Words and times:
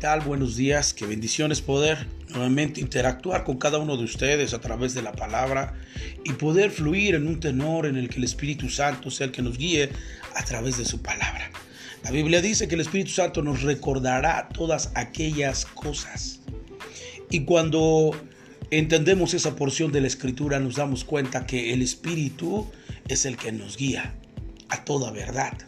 tal? 0.00 0.20
Buenos 0.22 0.56
días, 0.56 0.94
qué 0.94 1.04
bendiciones 1.04 1.60
poder 1.60 2.06
nuevamente 2.30 2.80
interactuar 2.80 3.44
con 3.44 3.58
cada 3.58 3.76
uno 3.76 3.98
de 3.98 4.04
ustedes 4.04 4.54
a 4.54 4.60
través 4.60 4.94
de 4.94 5.02
la 5.02 5.12
palabra 5.12 5.74
y 6.24 6.32
poder 6.32 6.70
fluir 6.70 7.16
en 7.16 7.26
un 7.26 7.38
tenor 7.38 7.84
en 7.84 7.96
el 7.96 8.08
que 8.08 8.16
el 8.16 8.24
Espíritu 8.24 8.70
Santo 8.70 9.10
sea 9.10 9.26
el 9.26 9.32
que 9.32 9.42
nos 9.42 9.58
guíe 9.58 9.90
a 10.34 10.44
través 10.46 10.78
de 10.78 10.86
su 10.86 11.02
palabra. 11.02 11.50
La 12.02 12.10
Biblia 12.12 12.40
dice 12.40 12.66
que 12.66 12.76
el 12.76 12.80
Espíritu 12.80 13.10
Santo 13.10 13.42
nos 13.42 13.60
recordará 13.60 14.48
todas 14.48 14.90
aquellas 14.94 15.66
cosas. 15.66 16.40
Y 17.30 17.40
cuando 17.40 18.12
entendemos 18.70 19.34
esa 19.34 19.54
porción 19.54 19.92
de 19.92 20.00
la 20.00 20.06
Escritura 20.06 20.60
nos 20.60 20.76
damos 20.76 21.04
cuenta 21.04 21.44
que 21.44 21.74
el 21.74 21.82
Espíritu 21.82 22.66
es 23.06 23.26
el 23.26 23.36
que 23.36 23.52
nos 23.52 23.76
guía 23.76 24.14
a 24.70 24.82
toda 24.82 25.10
verdad. 25.10 25.58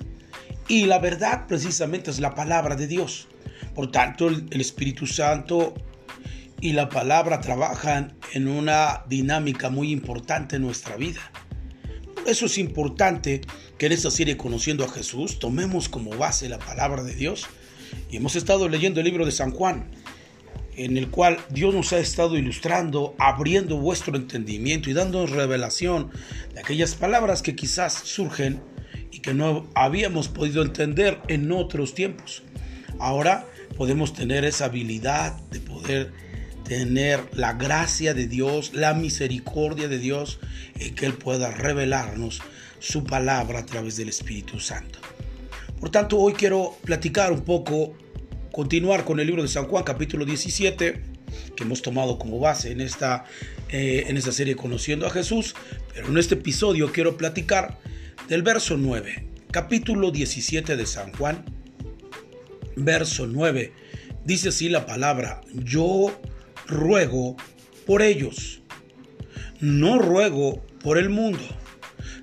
Y 0.68 0.86
la 0.86 1.00
verdad 1.00 1.46
precisamente 1.46 2.10
es 2.10 2.18
la 2.18 2.34
palabra 2.34 2.76
de 2.76 2.86
Dios. 2.86 3.28
Por 3.74 3.90
tanto, 3.90 4.28
el, 4.28 4.60
Espíritu 4.60 5.06
Santo 5.06 5.74
y 6.60 6.72
la 6.72 6.88
palabra 6.88 7.40
trabajan 7.40 8.14
en 8.32 8.48
una 8.48 9.04
dinámica 9.08 9.70
muy 9.70 9.90
importante 9.90 10.56
en 10.56 10.62
nuestra 10.62 10.96
vida. 10.96 11.20
Eso 12.26 12.46
es 12.46 12.58
importante 12.58 13.40
que 13.78 13.86
en 13.86 13.92
esta 13.92 14.10
serie 14.10 14.36
Conociendo 14.36 14.84
a 14.84 14.88
Jesús 14.88 15.38
tomemos 15.38 15.88
como 15.88 16.10
base 16.10 16.48
la 16.48 16.58
palabra 16.58 17.02
de 17.02 17.14
Dios. 17.14 17.46
Y 18.10 18.16
hemos 18.18 18.36
estado 18.36 18.68
leyendo 18.68 19.00
el 19.00 19.06
libro 19.06 19.26
de 19.26 19.32
San 19.32 19.50
Juan, 19.50 19.90
en 20.76 20.96
el 20.96 21.08
cual 21.10 21.38
Dios 21.50 21.74
nos 21.74 21.92
ha 21.92 21.98
estado 21.98 22.36
ilustrando, 22.36 23.14
abriendo 23.18 23.76
vuestro 23.78 24.16
entendimiento 24.16 24.88
y 24.88 24.92
dándonos 24.92 25.30
revelación 25.30 26.10
de 26.54 26.60
aquellas 26.60 26.94
palabras 26.94 27.42
que 27.42 27.56
quizás 27.56 27.92
surgen 27.92 28.62
y 29.10 29.20
que 29.20 29.34
no 29.34 29.68
habíamos 29.74 30.28
podido 30.28 30.62
entender 30.62 31.20
en 31.28 31.50
otros 31.52 31.94
tiempos. 31.94 32.42
Ahora 32.98 33.46
podemos 33.82 34.12
tener 34.12 34.44
esa 34.44 34.66
habilidad 34.66 35.40
de 35.50 35.58
poder 35.58 36.12
tener 36.62 37.18
la 37.32 37.54
gracia 37.54 38.14
de 38.14 38.28
Dios, 38.28 38.74
la 38.74 38.94
misericordia 38.94 39.88
de 39.88 39.98
Dios, 39.98 40.38
y 40.78 40.90
que 40.90 41.04
Él 41.04 41.14
pueda 41.14 41.50
revelarnos 41.50 42.42
su 42.78 43.02
palabra 43.02 43.58
a 43.58 43.66
través 43.66 43.96
del 43.96 44.08
Espíritu 44.08 44.60
Santo. 44.60 45.00
Por 45.80 45.90
tanto, 45.90 46.16
hoy 46.16 46.34
quiero 46.34 46.78
platicar 46.84 47.32
un 47.32 47.40
poco, 47.40 47.96
continuar 48.52 49.04
con 49.04 49.18
el 49.18 49.26
libro 49.26 49.42
de 49.42 49.48
San 49.48 49.64
Juan, 49.64 49.82
capítulo 49.82 50.24
17, 50.24 51.02
que 51.56 51.64
hemos 51.64 51.82
tomado 51.82 52.20
como 52.20 52.38
base 52.38 52.70
en 52.70 52.80
esta, 52.80 53.24
eh, 53.68 54.04
en 54.06 54.16
esta 54.16 54.30
serie 54.30 54.54
Conociendo 54.54 55.08
a 55.08 55.10
Jesús, 55.10 55.56
pero 55.92 56.06
en 56.06 56.18
este 56.18 56.36
episodio 56.36 56.92
quiero 56.92 57.16
platicar 57.16 57.80
del 58.28 58.44
verso 58.44 58.76
9, 58.76 59.26
capítulo 59.50 60.12
17 60.12 60.76
de 60.76 60.86
San 60.86 61.12
Juan, 61.14 61.61
verso 62.76 63.26
9. 63.26 63.72
Dice 64.24 64.50
así 64.50 64.68
la 64.68 64.86
palabra, 64.86 65.40
yo 65.52 66.18
ruego 66.66 67.36
por 67.86 68.02
ellos, 68.02 68.62
no 69.60 69.98
ruego 69.98 70.64
por 70.82 70.98
el 70.98 71.10
mundo, 71.10 71.42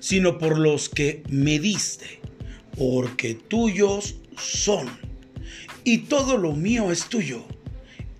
sino 0.00 0.38
por 0.38 0.58
los 0.58 0.88
que 0.88 1.22
me 1.28 1.58
diste, 1.58 2.20
porque 2.76 3.34
tuyos 3.34 4.16
son, 4.36 4.88
y 5.84 5.98
todo 5.98 6.38
lo 6.38 6.52
mío 6.52 6.90
es 6.90 7.08
tuyo, 7.08 7.44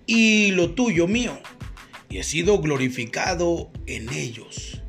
y 0.05 0.51
lo 0.51 0.71
tuyo 0.71 1.07
mío, 1.07 1.39
y 2.09 2.17
he 2.19 2.23
sido 2.23 2.59
glorificado 2.59 3.71
en 3.87 4.11
ellos. 4.13 4.81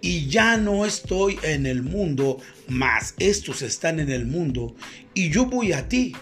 Y 0.00 0.28
ya 0.28 0.56
no 0.56 0.86
estoy 0.86 1.38
en 1.42 1.66
el 1.66 1.82
mundo, 1.82 2.38
mas 2.68 3.14
estos 3.18 3.62
están 3.62 4.00
en 4.00 4.10
el 4.10 4.26
mundo, 4.26 4.74
y 5.14 5.30
yo 5.30 5.46
voy 5.46 5.72
a 5.72 5.88
ti. 5.88 6.14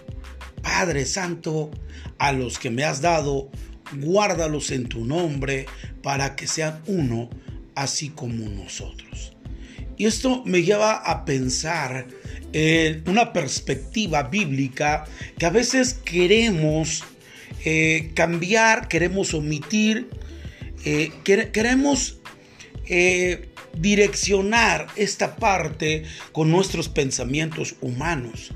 Padre 0.63 1.05
Santo, 1.05 1.71
a 2.19 2.33
los 2.33 2.59
que 2.59 2.71
me 2.71 2.85
has 2.85 3.01
dado, 3.01 3.51
guárdalos 4.01 4.71
en 4.71 4.89
tu 4.89 5.05
nombre, 5.05 5.67
para 6.03 6.35
que 6.37 6.47
sean 6.47 6.83
uno, 6.87 7.31
así 7.75 8.11
como 8.11 8.49
nosotros. 8.49 9.37
Y 9.97 10.07
esto 10.07 10.43
me 10.45 10.63
lleva 10.63 10.97
a 10.97 11.25
pensar 11.25 12.07
en 12.53 13.09
una 13.09 13.33
perspectiva 13.33 14.25
bíblica 14.25 15.05
que 15.39 15.47
a 15.47 15.51
veces 15.51 15.95
queremos 15.95 17.05
eh, 17.65 18.13
cambiar, 18.15 18.89
queremos 18.89 19.35
omitir, 19.35 20.09
eh, 20.85 21.11
queremos 21.25 22.21
eh, 22.89 23.49
direccionar 23.79 24.87
esta 24.97 25.37
parte 25.37 26.05
con 26.33 26.51
nuestros 26.51 26.89
pensamientos 26.89 27.77
humanos. 27.81 28.53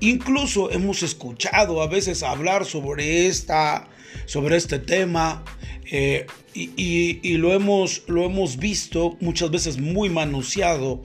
Incluso 0.00 0.70
hemos 0.70 1.02
escuchado 1.02 1.82
a 1.82 1.86
veces 1.86 2.22
hablar 2.22 2.64
sobre, 2.64 3.26
esta, 3.26 3.88
sobre 4.26 4.56
este 4.56 4.78
tema 4.78 5.44
eh, 5.90 6.26
y, 6.54 7.36
lo, 7.36 7.52
hemos, 7.52 8.02
lo 8.06 8.24
hemos 8.24 8.56
visto 8.56 9.16
muchas 9.20 9.50
veces 9.50 9.78
muy 9.78 10.08
manoseado 10.08 11.04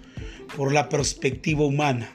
por 0.56 0.74
la 0.74 0.90
perspectiva 0.90 1.66
humana. 1.66 2.14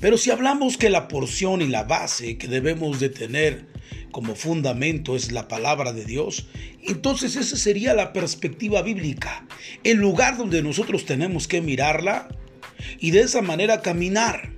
Pero 0.00 0.18
si 0.18 0.30
hablamos 0.30 0.76
que 0.76 0.90
la 0.90 1.08
porción 1.08 1.62
y 1.62 1.68
la 1.68 1.84
base 1.84 2.36
que 2.36 2.48
debemos 2.48 3.00
de 3.00 3.08
tener 3.08 3.66
como 4.10 4.34
fundamento 4.34 5.16
es 5.16 5.32
la 5.32 5.48
palabra 5.48 5.92
de 5.92 6.04
Dios, 6.04 6.46
entonces 6.82 7.36
esa 7.36 7.56
sería 7.56 7.94
la 7.94 8.12
perspectiva 8.12 8.82
bíblica, 8.82 9.46
el 9.84 9.98
lugar 9.98 10.36
donde 10.36 10.62
nosotros 10.62 11.04
tenemos 11.04 11.48
que 11.48 11.60
mirarla 11.60 12.28
y 12.98 13.10
de 13.10 13.20
esa 13.20 13.42
manera 13.42 13.82
caminar. 13.82 14.52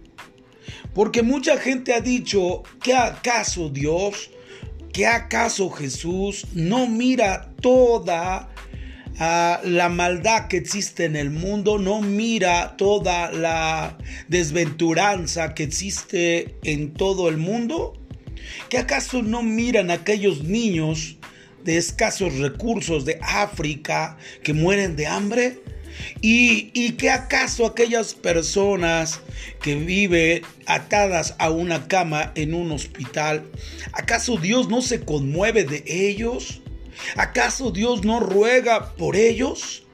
Porque 0.95 1.23
mucha 1.23 1.59
gente 1.59 1.95
ha 1.95 2.01
dicho, 2.01 2.63
que 2.83 2.95
acaso 2.95 3.69
Dios, 3.69 4.31
que 4.93 5.07
acaso 5.07 5.71
Jesús 5.71 6.47
no 6.55 6.89
mira 6.89 7.53
toda 7.61 8.49
ah, 9.19 9.61
la 9.63 9.89
maldad 9.89 10.49
que 10.49 10.57
existe 10.57 11.05
en 11.05 11.17
el 11.17 11.31
mundo, 11.31 11.79
no 11.79 12.01
mira 12.01 12.77
toda 12.77 13.31
la 13.31 13.99
desventuranza 14.29 15.55
que 15.55 15.63
existe 15.63 16.57
en 16.65 16.95
todo 16.95 17.29
el 17.29 17.37
mundo? 17.37 17.95
¿Que 18.69 18.79
acaso 18.79 19.23
no 19.23 19.43
miran 19.43 19.91
aquellos 19.91 20.45
niños 20.45 21.17
de 21.65 21.77
escasos 21.77 22.39
recursos 22.39 23.05
de 23.05 23.19
África 23.23 24.17
que 24.43 24.53
mueren 24.53 24.97
de 24.97 25.07
hambre? 25.07 25.61
¿Y, 26.21 26.71
¿Y 26.75 27.07
acaso 27.09 27.67
aquellas 27.67 28.15
personas 28.15 29.21
que 29.61 29.75
viven 29.75 30.43
atadas 30.67 31.35
a 31.39 31.51
una 31.51 31.89
cama 31.89 32.33
en 32.35 32.55
un 32.55 32.71
hospital, 32.73 33.45
acaso 33.93 34.37
Dios 34.37 34.69
no 34.69 34.83
se 34.83 35.01
conmueve 35.01 35.65
de 35.65 35.83
ellos? 35.87 36.61
¿Acaso 37.17 37.71
Dios 37.71 38.05
no 38.05 38.21
ruega 38.21 38.95
por 38.95 39.17
ellos? 39.17 39.85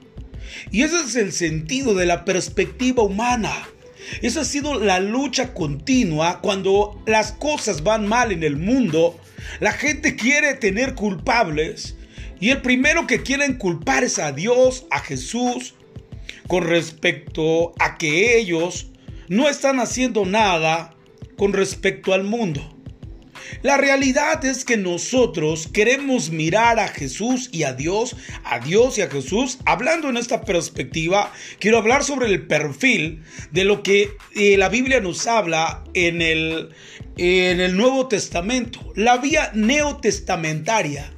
Y 0.71 0.83
ese 0.83 1.01
es 1.01 1.17
el 1.17 1.33
sentido 1.33 1.95
de 1.95 2.07
la 2.07 2.25
perspectiva 2.25 3.03
humana. 3.03 3.69
Esa 4.23 4.43
ha 4.43 4.45
sido 4.45 4.81
la 4.81 5.01
lucha 5.01 5.55
continua 5.55 6.41
cuando 6.41 7.03
las 7.07 7.33
cosas 7.33 7.83
van 7.83 8.07
mal 8.07 8.33
en 8.33 8.43
el 8.43 8.57
mundo. 8.57 9.19
La 9.61 9.73
gente 9.73 10.17
quiere 10.17 10.55
tener 10.55 10.95
culpables 10.95 11.97
y 12.41 12.51
el 12.51 12.63
primero 12.63 13.07
que 13.07 13.23
quieren 13.23 13.55
culpar 13.55 14.05
es 14.05 14.19
a 14.19 14.33
Dios, 14.33 14.87
a 14.91 15.01
Jesús, 15.01 15.75
con 16.47 16.65
respecto 16.65 17.73
a 17.79 17.97
que 17.97 18.39
ellos 18.39 18.89
no 19.29 19.49
están 19.49 19.81
haciendo 19.81 20.25
nada 20.27 20.95
con 21.37 21.53
respecto 21.53 22.13
al 22.13 22.25
mundo. 22.25 22.75
La 23.63 23.77
realidad 23.77 24.45
es 24.45 24.65
que 24.65 24.77
nosotros 24.77 25.69
queremos 25.73 26.31
mirar 26.31 26.79
a 26.79 26.89
Jesús 26.89 27.49
y 27.53 27.65
a 27.65 27.73
Dios, 27.73 28.17
a 28.45 28.59
Dios 28.59 28.99
y 28.99 29.03
a 29.03 29.11
Jesús. 29.11 29.59
Hablando 29.65 30.09
en 30.09 30.17
esta 30.17 30.45
perspectiva, 30.45 31.33
quiero 31.59 31.79
hablar 31.79 32.05
sobre 32.05 32.27
el 32.27 32.47
perfil 32.47 33.23
de 33.53 33.65
lo 33.65 33.83
que 33.83 34.11
eh, 34.35 34.57
la 34.57 34.69
Biblia 34.69 35.01
nos 35.01 35.27
habla 35.27 35.85
en 35.95 36.23
el, 36.23 36.71
en 37.17 37.61
el 37.61 37.77
Nuevo 37.77 38.09
Testamento, 38.09 38.81
la 38.95 39.17
vía 39.19 39.51
neotestamentaria, 39.55 41.13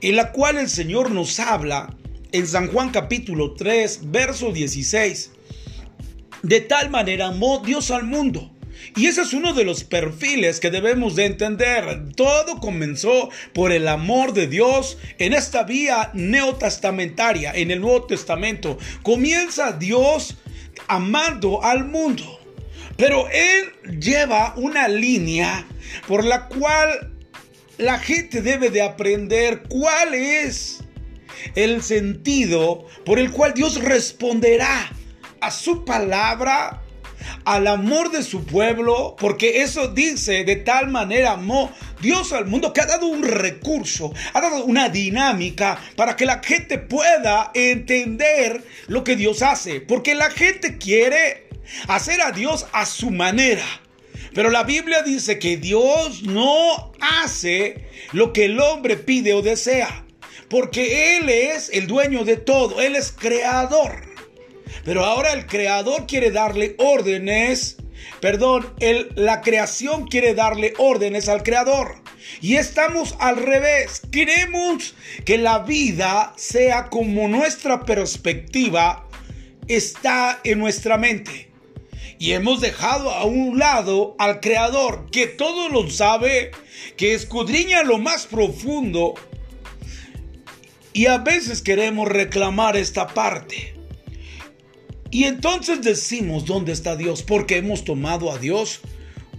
en 0.00 0.16
la 0.16 0.32
cual 0.32 0.58
el 0.58 0.68
Señor 0.68 1.10
nos 1.10 1.38
habla 1.38 1.94
en 2.32 2.46
San 2.46 2.68
Juan 2.68 2.90
capítulo 2.90 3.54
3, 3.54 4.10
verso 4.10 4.52
16. 4.52 5.30
De 6.42 6.60
tal 6.60 6.90
manera 6.90 7.28
amó 7.28 7.62
Dios 7.64 7.90
al 7.90 8.04
mundo 8.04 8.51
y 8.96 9.06
ese 9.06 9.22
es 9.22 9.32
uno 9.32 9.54
de 9.54 9.64
los 9.64 9.84
perfiles 9.84 10.60
que 10.60 10.70
debemos 10.70 11.16
de 11.16 11.26
entender. 11.26 12.12
Todo 12.14 12.60
comenzó 12.60 13.30
por 13.52 13.72
el 13.72 13.88
amor 13.88 14.32
de 14.32 14.46
Dios 14.46 14.98
en 15.18 15.32
esta 15.32 15.64
vía 15.64 16.10
neotestamentaria, 16.14 17.52
en 17.54 17.70
el 17.70 17.80
Nuevo 17.80 18.04
Testamento. 18.04 18.78
Comienza 19.02 19.72
Dios 19.72 20.36
amando 20.88 21.62
al 21.62 21.84
mundo. 21.84 22.38
Pero 22.96 23.28
Él 23.30 24.00
lleva 24.00 24.54
una 24.56 24.88
línea 24.88 25.66
por 26.06 26.24
la 26.24 26.48
cual 26.48 27.12
la 27.78 27.98
gente 27.98 28.42
debe 28.42 28.70
de 28.70 28.82
aprender 28.82 29.62
cuál 29.68 30.14
es 30.14 30.80
el 31.54 31.82
sentido 31.82 32.86
por 33.04 33.18
el 33.18 33.30
cual 33.30 33.54
Dios 33.54 33.82
responderá 33.82 34.90
a 35.40 35.50
su 35.50 35.84
palabra 35.84 36.82
al 37.44 37.66
amor 37.66 38.10
de 38.10 38.22
su 38.22 38.44
pueblo, 38.44 39.16
porque 39.18 39.62
eso 39.62 39.88
dice 39.88 40.44
de 40.44 40.56
tal 40.56 40.88
manera 40.88 41.32
amó 41.32 41.72
Dios 42.00 42.32
al 42.32 42.46
mundo 42.46 42.72
que 42.72 42.80
ha 42.80 42.86
dado 42.86 43.06
un 43.06 43.22
recurso, 43.22 44.12
ha 44.32 44.40
dado 44.40 44.64
una 44.64 44.88
dinámica 44.88 45.78
para 45.96 46.16
que 46.16 46.26
la 46.26 46.42
gente 46.42 46.78
pueda 46.78 47.50
entender 47.54 48.62
lo 48.88 49.04
que 49.04 49.16
Dios 49.16 49.42
hace, 49.42 49.80
porque 49.80 50.14
la 50.14 50.30
gente 50.30 50.78
quiere 50.78 51.48
hacer 51.88 52.20
a 52.20 52.32
Dios 52.32 52.66
a 52.72 52.86
su 52.86 53.10
manera. 53.10 53.64
Pero 54.34 54.50
la 54.50 54.64
Biblia 54.64 55.02
dice 55.02 55.38
que 55.38 55.56
Dios 55.56 56.22
no 56.22 56.92
hace 57.00 57.88
lo 58.12 58.32
que 58.32 58.46
el 58.46 58.58
hombre 58.60 58.96
pide 58.96 59.34
o 59.34 59.42
desea, 59.42 60.04
porque 60.48 61.16
Él 61.16 61.28
es 61.28 61.70
el 61.72 61.86
dueño 61.86 62.24
de 62.24 62.36
todo, 62.36 62.80
Él 62.80 62.96
es 62.96 63.12
creador. 63.12 64.11
Pero 64.84 65.04
ahora 65.04 65.32
el 65.32 65.46
creador 65.46 66.06
quiere 66.06 66.30
darle 66.30 66.74
órdenes, 66.78 67.76
perdón, 68.20 68.74
la 69.14 69.40
creación 69.40 70.06
quiere 70.06 70.34
darle 70.34 70.74
órdenes 70.78 71.28
al 71.28 71.42
creador. 71.42 72.02
Y 72.40 72.56
estamos 72.56 73.14
al 73.18 73.36
revés. 73.36 74.02
Queremos 74.10 74.94
que 75.24 75.38
la 75.38 75.60
vida 75.60 76.32
sea 76.36 76.88
como 76.88 77.28
nuestra 77.28 77.84
perspectiva 77.84 79.06
está 79.68 80.40
en 80.44 80.58
nuestra 80.58 80.96
mente. 80.96 81.50
Y 82.18 82.32
hemos 82.32 82.60
dejado 82.60 83.10
a 83.10 83.24
un 83.24 83.58
lado 83.58 84.14
al 84.18 84.40
Creador, 84.40 85.10
que 85.10 85.26
todo 85.26 85.68
lo 85.68 85.90
sabe, 85.90 86.52
que 86.96 87.14
escudriña 87.14 87.82
lo 87.82 87.98
más 87.98 88.26
profundo. 88.26 89.14
Y 90.92 91.06
a 91.06 91.18
veces 91.18 91.62
queremos 91.62 92.08
reclamar 92.08 92.76
esta 92.76 93.08
parte. 93.08 93.74
Y 95.12 95.24
entonces 95.24 95.82
decimos, 95.82 96.46
¿dónde 96.46 96.72
está 96.72 96.96
Dios? 96.96 97.22
Porque 97.22 97.58
hemos 97.58 97.84
tomado 97.84 98.32
a 98.32 98.38
Dios 98.38 98.80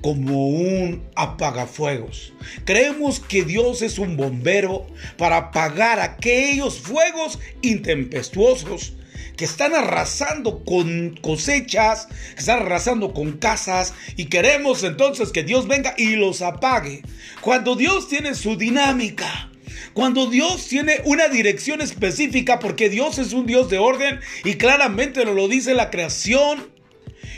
como 0.03 0.49
un 0.49 1.01
apagafuegos. 1.15 2.31
Creemos 2.63 3.19
que 3.19 3.43
Dios 3.43 3.81
es 3.81 3.97
un 3.97 4.15
bombero 4.15 4.85
para 5.17 5.37
apagar 5.37 5.99
aquellos 5.99 6.77
fuegos 6.77 7.39
intempestuosos 7.63 8.93
que 9.35 9.45
están 9.45 9.73
arrasando 9.73 10.63
con 10.63 11.17
cosechas, 11.21 12.05
que 12.35 12.39
están 12.39 12.61
arrasando 12.61 13.11
con 13.11 13.31
casas 13.39 13.95
y 14.15 14.25
queremos 14.25 14.83
entonces 14.83 15.31
que 15.31 15.41
Dios 15.41 15.67
venga 15.67 15.95
y 15.97 16.17
los 16.17 16.43
apague. 16.43 17.01
Cuando 17.41 17.75
Dios 17.75 18.07
tiene 18.07 18.35
su 18.35 18.57
dinámica, 18.57 19.49
cuando 19.93 20.29
Dios 20.29 20.67
tiene 20.67 21.01
una 21.05 21.27
dirección 21.27 21.81
específica, 21.81 22.59
porque 22.59 22.89
Dios 22.89 23.17
es 23.19 23.33
un 23.33 23.45
Dios 23.45 23.69
de 23.69 23.77
orden 23.77 24.19
y 24.43 24.55
claramente 24.55 25.25
nos 25.25 25.35
lo 25.35 25.47
dice 25.47 25.73
la 25.73 25.89
creación. 25.89 26.71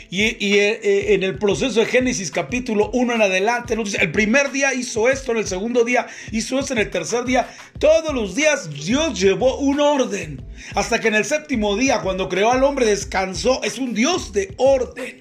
Y, 0.08 0.22
eh, 0.22 0.38
eh, 0.40 1.14
en 1.14 1.24
el 1.24 1.36
proceso 1.36 1.80
de 1.80 1.86
Génesis 1.86 2.30
capítulo 2.30 2.90
1 2.92 3.14
en 3.14 3.22
adelante, 3.22 3.74
el 3.74 4.12
primer 4.12 4.52
día 4.52 4.72
hizo 4.72 5.08
esto, 5.08 5.32
en 5.32 5.38
el 5.38 5.46
segundo 5.48 5.84
día 5.84 6.06
hizo 6.30 6.60
esto, 6.60 6.74
en 6.74 6.78
el 6.78 6.90
tercer 6.90 7.24
día, 7.24 7.48
todos 7.80 8.14
los 8.14 8.36
días 8.36 8.70
Dios 8.70 9.18
llevó 9.18 9.58
un 9.58 9.80
orden. 9.80 10.44
Hasta 10.74 11.00
que 11.00 11.08
en 11.08 11.16
el 11.16 11.24
séptimo 11.24 11.76
día, 11.76 12.02
cuando 12.02 12.28
creó 12.28 12.52
al 12.52 12.62
hombre, 12.62 12.86
descansó. 12.86 13.60
Es 13.64 13.78
un 13.78 13.94
Dios 13.94 14.32
de 14.32 14.54
orden. 14.58 15.20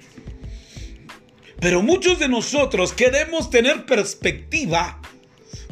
Pero 1.59 1.81
muchos 1.81 2.19
de 2.19 2.27
nosotros 2.27 2.93
queremos 2.93 3.49
tener 3.49 3.85
perspectiva 3.85 5.01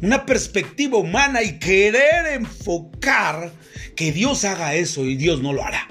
una 0.04 0.26
perspectiva 0.26 0.98
humana 0.98 1.42
y 1.44 1.60
querer 1.60 2.34
enfocar 2.34 3.54
que 3.96 4.12
Dios 4.12 4.44
haga 4.44 4.76
eso 4.76 5.06
y 5.06 5.16
Dios 5.16 5.42
no 5.42 5.54
lo 5.54 5.64
hará. 5.64 5.88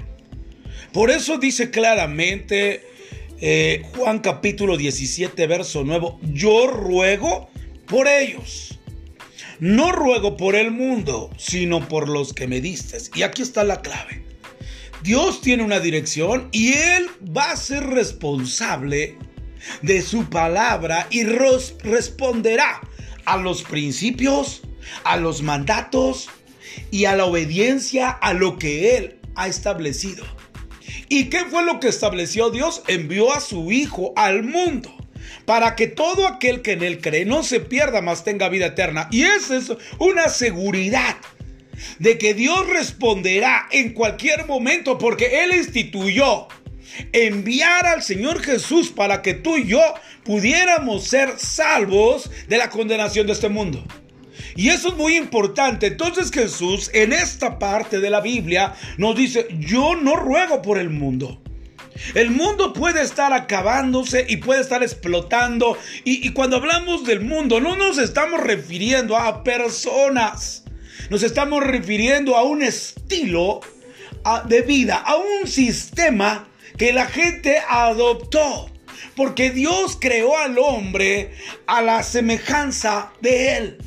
Por 0.91 1.09
eso 1.09 1.39
dice 1.39 1.71
claramente 1.71 2.87
eh, 3.41 3.81
Juan 3.95 4.19
capítulo 4.19 4.77
17, 4.77 5.47
verso 5.47 5.83
9, 5.83 6.07
yo 6.31 6.67
ruego 6.67 7.49
por 7.87 8.07
ellos. 8.07 8.77
No 9.59 9.91
ruego 9.91 10.37
por 10.37 10.55
el 10.55 10.69
mundo, 10.69 11.31
sino 11.37 11.87
por 11.87 12.07
los 12.07 12.33
que 12.33 12.45
me 12.45 12.61
diste. 12.61 12.99
Y 13.15 13.23
aquí 13.23 13.41
está 13.41 13.63
la 13.63 13.81
clave. 13.81 14.23
Dios 15.01 15.41
tiene 15.41 15.63
una 15.63 15.79
dirección 15.79 16.49
y 16.51 16.73
Él 16.73 17.07
va 17.35 17.51
a 17.51 17.57
ser 17.57 17.83
responsable 17.87 19.17
de 19.81 20.03
su 20.03 20.29
palabra 20.29 21.07
y 21.09 21.23
responderá 21.23 22.79
a 23.25 23.37
los 23.37 23.63
principios, 23.63 24.61
a 25.03 25.17
los 25.17 25.41
mandatos 25.41 26.29
y 26.91 27.05
a 27.05 27.15
la 27.15 27.25
obediencia 27.25 28.09
a 28.09 28.33
lo 28.33 28.57
que 28.57 28.97
Él 28.97 29.19
ha 29.35 29.47
establecido. 29.47 30.25
¿Y 31.09 31.25
qué 31.25 31.45
fue 31.45 31.63
lo 31.63 31.79
que 31.79 31.89
estableció 31.89 32.49
Dios? 32.49 32.83
Envió 32.87 33.33
a 33.33 33.39
su 33.39 33.71
Hijo 33.71 34.13
al 34.15 34.43
mundo 34.43 34.95
para 35.45 35.75
que 35.75 35.87
todo 35.87 36.27
aquel 36.27 36.61
que 36.61 36.73
en 36.73 36.83
Él 36.83 37.01
cree 37.01 37.25
no 37.25 37.43
se 37.43 37.59
pierda, 37.59 38.01
mas 38.01 38.23
tenga 38.23 38.49
vida 38.49 38.67
eterna. 38.67 39.07
Y 39.11 39.23
esa 39.23 39.57
es 39.57 39.71
una 39.99 40.29
seguridad 40.29 41.17
de 41.99 42.17
que 42.17 42.33
Dios 42.33 42.67
responderá 42.69 43.67
en 43.71 43.93
cualquier 43.93 44.45
momento 44.47 44.97
porque 44.97 45.43
Él 45.43 45.53
instituyó 45.53 46.47
enviar 47.11 47.85
al 47.85 48.03
Señor 48.03 48.41
Jesús 48.41 48.89
para 48.89 49.21
que 49.21 49.33
tú 49.33 49.57
y 49.57 49.67
yo 49.67 49.81
pudiéramos 50.23 51.05
ser 51.05 51.33
salvos 51.37 52.29
de 52.47 52.57
la 52.57 52.69
condenación 52.69 53.27
de 53.27 53.33
este 53.33 53.49
mundo. 53.49 53.83
Y 54.55 54.69
eso 54.69 54.89
es 54.89 54.95
muy 54.95 55.15
importante. 55.15 55.87
Entonces 55.87 56.31
Jesús 56.31 56.89
en 56.93 57.13
esta 57.13 57.59
parte 57.59 57.99
de 57.99 58.09
la 58.09 58.21
Biblia 58.21 58.73
nos 58.97 59.15
dice, 59.15 59.47
yo 59.59 59.95
no 59.95 60.15
ruego 60.15 60.61
por 60.61 60.77
el 60.77 60.89
mundo. 60.89 61.41
El 62.15 62.31
mundo 62.31 62.73
puede 62.73 63.01
estar 63.01 63.33
acabándose 63.33 64.25
y 64.27 64.37
puede 64.37 64.61
estar 64.61 64.83
explotando. 64.83 65.77
Y, 66.03 66.31
cuando 66.33 66.57
hablamos 66.57 67.05
del 67.05 67.21
mundo 67.21 67.59
no 67.59 67.75
nos 67.75 67.97
estamos 67.97 68.41
refiriendo 68.41 69.17
a 69.17 69.43
personas. 69.43 70.63
Nos 71.09 71.23
estamos 71.23 71.63
refiriendo 71.63 72.35
a 72.35 72.43
un 72.43 72.63
estilo 72.63 73.61
de 74.47 74.61
vida, 74.61 74.97
a 74.97 75.17
un 75.17 75.47
sistema 75.47 76.47
que 76.77 76.93
la 76.93 77.07
gente 77.07 77.57
adoptó. 77.67 78.69
Porque 79.15 79.51
Dios 79.51 79.97
creó 79.99 80.37
al 80.37 80.57
hombre 80.57 81.33
a 81.67 81.81
la 81.81 82.01
semejanza 82.03 83.11
de 83.21 83.57
él. 83.57 83.77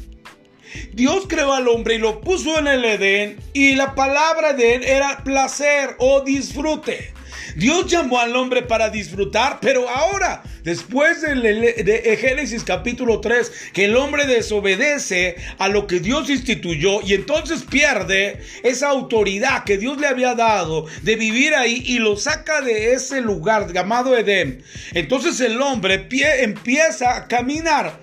Dios 0.92 1.26
creó 1.28 1.52
al 1.52 1.68
hombre 1.68 1.94
y 1.94 1.98
lo 1.98 2.20
puso 2.20 2.58
en 2.58 2.66
el 2.66 2.84
Edén 2.84 3.38
y 3.52 3.74
la 3.74 3.94
palabra 3.94 4.52
de 4.52 4.74
él 4.74 4.84
era 4.84 5.22
placer 5.24 5.96
o 5.98 6.20
disfrute. 6.20 7.15
Dios 7.54 7.86
llamó 7.86 8.18
al 8.18 8.34
hombre 8.34 8.62
para 8.62 8.90
disfrutar, 8.90 9.58
pero 9.60 9.88
ahora, 9.88 10.42
después 10.64 11.22
de, 11.22 12.18
Génesis 12.20 12.64
capítulo 12.64 13.20
3, 13.20 13.70
que 13.72 13.84
el 13.84 13.96
hombre 13.96 14.26
desobedece 14.26 15.36
a 15.58 15.68
lo 15.68 15.86
que 15.86 16.00
Dios 16.00 16.28
instituyó 16.28 17.00
y 17.02 17.14
entonces 17.14 17.62
pierde 17.62 18.40
esa 18.62 18.88
autoridad 18.88 19.64
que 19.64 19.78
Dios 19.78 19.98
le 19.98 20.08
había 20.08 20.34
dado 20.34 20.86
de 21.02 21.16
vivir 21.16 21.54
ahí 21.54 21.82
y 21.86 21.98
lo 21.98 22.16
saca 22.16 22.60
de 22.60 22.94
ese 22.94 23.20
lugar 23.20 23.72
llamado 23.72 24.16
Edén. 24.16 24.62
Entonces 24.92 25.40
el 25.40 25.60
hombre 25.60 26.08
empieza 26.42 27.16
a 27.16 27.28
caminar 27.28 28.00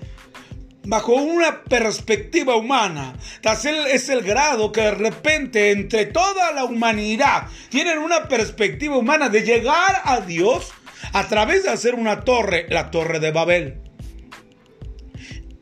bajo 0.84 1.14
una 1.14 1.62
perspectiva 1.64 2.56
humana. 2.56 3.16
Tal 3.40 3.56
es 3.86 4.08
el 4.08 4.22
grado 4.22 4.72
que 4.72 4.82
de 4.82 4.90
repente 4.92 5.70
entre 5.70 6.06
toda 6.06 6.52
la 6.52 6.64
humanidad 6.64 7.48
tienen 7.70 7.98
una 7.98 8.28
perspectiva 8.28 8.96
humana 8.96 9.28
de 9.28 9.42
llegar 9.42 10.02
a 10.04 10.20
Dios 10.20 10.72
a 11.12 11.26
través 11.28 11.64
de 11.64 11.70
hacer 11.70 11.94
una 11.94 12.22
torre, 12.22 12.66
la 12.68 12.90
torre 12.90 13.20
de 13.20 13.30
Babel. 13.30 13.80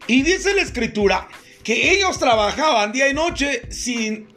Y 0.06 0.22
dice 0.22 0.54
la 0.54 0.62
escritura 0.62 1.28
que 1.62 1.92
ellos 1.92 2.18
trabajaban 2.18 2.92
día 2.92 3.08
y 3.08 3.14
noche 3.14 3.62
sin, 3.70 4.28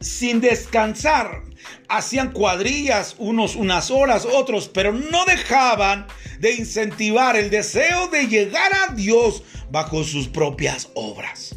sin 0.00 0.40
descansar. 0.40 1.47
Hacían 1.88 2.32
cuadrillas, 2.32 3.16
unos 3.18 3.56
unas 3.56 3.90
horas, 3.90 4.26
otros, 4.26 4.68
pero 4.68 4.92
no 4.92 5.24
dejaban 5.24 6.06
de 6.38 6.54
incentivar 6.54 7.36
el 7.36 7.50
deseo 7.50 8.08
de 8.08 8.26
llegar 8.26 8.72
a 8.74 8.94
Dios 8.94 9.42
bajo 9.70 10.04
sus 10.04 10.28
propias 10.28 10.88
obras. 10.94 11.56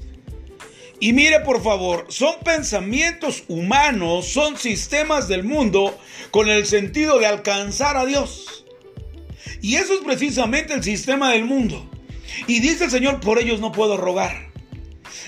Y 1.00 1.14
mire 1.14 1.40
por 1.40 1.64
favor, 1.64 2.06
son 2.10 2.36
pensamientos 2.44 3.44
humanos, 3.48 4.28
son 4.28 4.56
sistemas 4.58 5.28
del 5.28 5.44
mundo 5.44 5.98
con 6.30 6.48
el 6.48 6.68
sentido 6.68 7.18
de 7.18 7.26
alcanzar 7.26 7.98
a 7.98 8.06
Dios. 8.06 8.66
Y 9.62 9.76
eso 9.76 9.96
es 9.96 10.02
precisamente 10.02 10.74
el 10.74 10.84
sistema 10.84 11.32
del 11.32 11.46
mundo. 11.46 11.90
Y 12.48 12.60
dice 12.60 12.86
el 12.86 12.92
Señor, 12.92 13.20
por 13.20 13.40
ellos 13.40 13.60
no 13.60 13.72
puedo 13.72 13.98
rogar. 13.98 14.51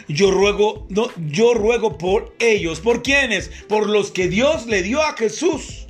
Yo 0.08 0.32
ruego, 0.32 0.88
no, 0.90 1.10
yo 1.30 1.54
ruego 1.54 1.98
por 1.98 2.36
ellos. 2.40 2.80
¿Por 2.80 3.04
quiénes? 3.04 3.50
Por 3.68 3.90
los 3.90 4.12
que 4.12 4.28
Dios 4.28 4.66
le 4.66 4.84
dio 4.84 5.02
a 5.02 5.16
Jesús. 5.18 5.88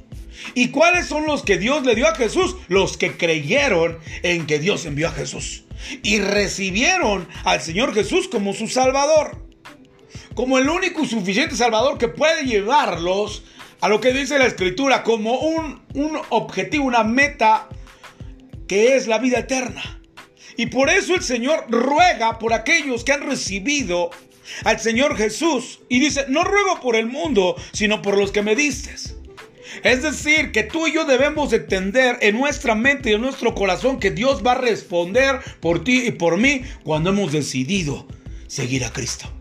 ¿Y 0.55 0.69
cuáles 0.69 1.07
son 1.07 1.25
los 1.25 1.43
que 1.43 1.57
Dios 1.57 1.85
le 1.85 1.95
dio 1.95 2.07
a 2.07 2.15
Jesús? 2.15 2.55
Los 2.67 2.97
que 2.97 3.15
creyeron 3.15 3.97
en 4.23 4.45
que 4.45 4.59
Dios 4.59 4.85
envió 4.85 5.07
a 5.07 5.12
Jesús 5.12 5.63
y 6.01 6.19
recibieron 6.19 7.27
al 7.43 7.62
Señor 7.62 7.93
Jesús 7.93 8.27
como 8.27 8.53
su 8.53 8.67
Salvador, 8.67 9.45
como 10.35 10.57
el 10.57 10.69
único 10.69 11.03
y 11.03 11.07
suficiente 11.07 11.55
Salvador 11.55 11.97
que 11.97 12.07
puede 12.07 12.45
llevarlos 12.45 13.43
a 13.81 13.89
lo 13.89 14.00
que 14.00 14.13
dice 14.13 14.39
la 14.39 14.45
Escritura 14.45 15.03
como 15.03 15.39
un, 15.39 15.81
un 15.93 16.19
objetivo, 16.29 16.85
una 16.85 17.03
meta 17.03 17.67
que 18.67 18.95
es 18.95 19.07
la 19.07 19.19
vida 19.19 19.39
eterna. 19.39 20.00
Y 20.57 20.67
por 20.67 20.89
eso 20.89 21.15
el 21.15 21.24
Señor 21.24 21.65
ruega 21.69 22.39
por 22.39 22.53
aquellos 22.53 23.03
que 23.03 23.13
han 23.13 23.27
recibido 23.27 24.12
al 24.63 24.79
Señor 24.79 25.17
Jesús. 25.17 25.81
Y 25.89 26.00
dice, 26.00 26.25
no 26.29 26.43
ruego 26.43 26.79
por 26.81 26.95
el 26.95 27.07
mundo, 27.07 27.55
sino 27.72 28.01
por 28.01 28.17
los 28.17 28.31
que 28.31 28.41
me 28.41 28.55
diste. 28.55 28.91
Es 29.83 30.03
decir, 30.03 30.51
que 30.51 30.63
tú 30.63 30.88
y 30.88 30.93
yo 30.93 31.05
debemos 31.05 31.51
entender 31.51 32.17
en 32.22 32.38
nuestra 32.38 32.75
mente 32.75 33.10
y 33.10 33.13
en 33.13 33.22
nuestro 33.22 33.55
corazón 33.55 34.00
que 34.00 34.12
Dios 34.12 34.45
va 34.45 34.51
a 34.51 34.62
responder 34.62 35.39
por 35.60 35.83
ti 35.83 36.05
y 36.05 36.12
por 36.12 36.38
mí 36.38 36.62
cuando 36.83 37.10
hemos 37.10 37.31
decidido 37.31 38.07
seguir 38.48 38.86
a 38.86 38.93
Cristo. 38.93 39.31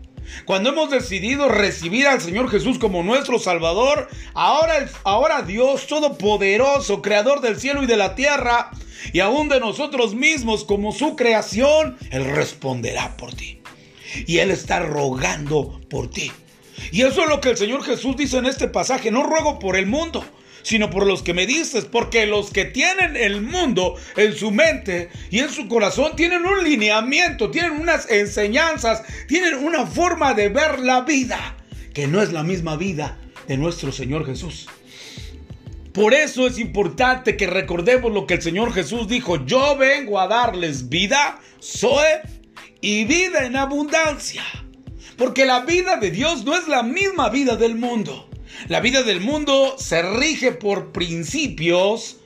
Cuando 0.45 0.69
hemos 0.69 0.89
decidido 0.89 1.49
recibir 1.49 2.07
al 2.07 2.21
Señor 2.21 2.49
Jesús 2.49 2.79
como 2.79 3.03
nuestro 3.03 3.39
Salvador, 3.39 4.09
ahora, 4.33 4.89
ahora 5.03 5.41
Dios 5.41 5.87
Todopoderoso, 5.87 7.01
Creador 7.01 7.41
del 7.41 7.59
cielo 7.59 7.83
y 7.83 7.87
de 7.87 7.97
la 7.97 8.15
tierra, 8.15 8.71
y 9.11 9.19
aún 9.19 9.49
de 9.49 9.59
nosotros 9.59 10.15
mismos 10.15 10.63
como 10.63 10.91
su 10.91 11.15
creación, 11.15 11.97
Él 12.11 12.25
responderá 12.25 13.17
por 13.17 13.33
ti. 13.33 13.61
Y 14.27 14.37
Él 14.37 14.51
está 14.51 14.79
rogando 14.79 15.81
por 15.89 16.09
ti. 16.09 16.31
Y 16.91 17.01
eso 17.01 17.23
es 17.23 17.29
lo 17.29 17.41
que 17.41 17.49
el 17.49 17.57
Señor 17.57 17.83
Jesús 17.83 18.15
dice 18.15 18.37
en 18.37 18.45
este 18.45 18.67
pasaje. 18.67 19.11
No 19.11 19.23
ruego 19.23 19.59
por 19.59 19.75
el 19.75 19.87
mundo, 19.87 20.23
sino 20.63 20.89
por 20.89 21.05
los 21.05 21.21
que 21.21 21.33
me 21.33 21.45
dices, 21.45 21.85
porque 21.85 22.25
los 22.25 22.51
que 22.51 22.65
tienen 22.65 23.15
el 23.15 23.41
mundo 23.41 23.95
en 24.17 24.35
su 24.35 24.51
mente 24.51 25.09
y 25.29 25.39
en 25.39 25.49
su 25.49 25.67
corazón 25.67 26.15
tienen 26.15 26.45
un 26.45 26.63
lineamiento, 26.63 27.51
tienen 27.51 27.73
unas 27.73 28.09
enseñanzas, 28.09 29.03
tienen 29.27 29.55
una 29.55 29.85
forma 29.85 30.33
de 30.33 30.49
ver 30.49 30.79
la 30.79 31.01
vida, 31.01 31.57
que 31.93 32.07
no 32.07 32.21
es 32.21 32.33
la 32.33 32.43
misma 32.43 32.75
vida 32.77 33.19
de 33.47 33.57
nuestro 33.57 33.91
Señor 33.91 34.25
Jesús. 34.25 34.67
Por 35.93 36.15
eso 36.15 36.47
es 36.47 36.57
importante 36.57 37.37
que 37.37 37.45
recordemos 37.45 38.11
lo 38.11 38.25
que 38.25 38.35
el 38.35 38.41
Señor 38.41 38.73
Jesús 38.73 39.07
dijo, 39.07 39.45
yo 39.45 39.77
vengo 39.77 40.19
a 40.19 40.27
darles 40.27 40.89
vida, 40.89 41.39
soy 41.59 42.07
y 42.81 43.05
vida 43.05 43.45
en 43.45 43.55
abundancia. 43.55 44.43
Porque 45.17 45.45
la 45.45 45.59
vida 45.59 45.97
de 45.97 46.09
Dios 46.09 46.45
no 46.45 46.55
es 46.55 46.67
la 46.67 46.81
misma 46.81 47.29
vida 47.29 47.57
del 47.57 47.75
mundo. 47.75 48.27
La 48.67 48.79
vida 48.79 49.03
del 49.03 49.21
mundo 49.21 49.75
se 49.77 50.01
rige 50.01 50.51
por 50.51 50.91
principios 50.91 52.17